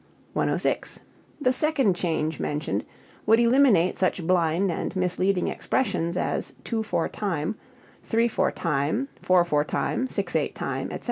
[0.33, 0.99] 106.
[1.39, 2.83] The second change mentioned
[3.27, 7.53] would eliminate such blind and misleading expressions as "two four time,"
[8.03, 10.99] "three four time," "four four time," "six eight time," etc.